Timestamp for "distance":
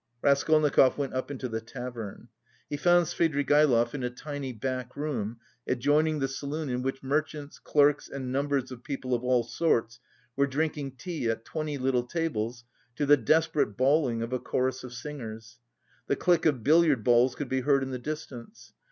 17.99-18.73